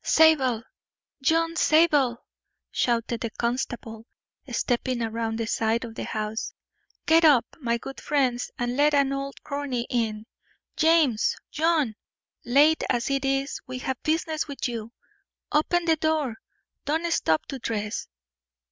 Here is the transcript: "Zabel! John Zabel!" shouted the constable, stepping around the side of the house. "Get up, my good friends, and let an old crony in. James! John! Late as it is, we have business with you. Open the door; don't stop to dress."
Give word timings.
"Zabel! 0.03 0.63
John 1.21 1.55
Zabel!" 1.55 2.25
shouted 2.71 3.21
the 3.21 3.29
constable, 3.29 4.07
stepping 4.51 4.99
around 5.03 5.37
the 5.37 5.45
side 5.45 5.83
of 5.85 5.93
the 5.93 6.05
house. 6.05 6.55
"Get 7.05 7.23
up, 7.23 7.45
my 7.59 7.77
good 7.77 8.01
friends, 8.01 8.49
and 8.57 8.75
let 8.75 8.95
an 8.95 9.13
old 9.13 9.43
crony 9.43 9.85
in. 9.91 10.25
James! 10.75 11.35
John! 11.51 11.93
Late 12.43 12.83
as 12.89 13.11
it 13.11 13.23
is, 13.25 13.61
we 13.67 13.77
have 13.77 14.01
business 14.01 14.47
with 14.47 14.67
you. 14.67 14.91
Open 15.51 15.85
the 15.85 15.97
door; 15.97 16.37
don't 16.83 17.05
stop 17.13 17.45
to 17.49 17.59
dress." 17.59 18.07